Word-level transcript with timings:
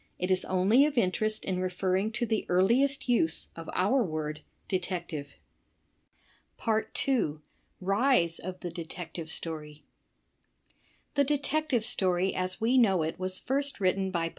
It 0.17 0.31
is 0.31 0.45
only 0.45 0.87
of 0.87 0.97
in 0.97 1.11
terest 1.11 1.43
in 1.43 1.59
referring 1.59 2.11
to 2.13 2.25
the 2.25 2.47
earliest 2.49 3.07
use 3.07 3.49
of 3.55 3.69
our 3.75 4.01
word 4.03 4.41
''detective." 4.67 5.27
2. 6.95 7.41
Rise 7.79 8.39
of 8.39 8.61
the 8.61 8.71
Detective 8.71 9.29
Story» 9.29 9.83
The 11.13 11.23
Detective 11.23 11.85
Story 11.85 12.33
as 12.33 12.59
we 12.59 12.79
know 12.79 13.03
it 13.03 13.19
was 13.19 13.37
first 13.37 13.79
written 13.79 14.09
by 14.09 14.29